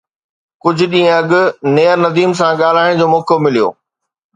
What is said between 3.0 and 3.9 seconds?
جو موقعو مليو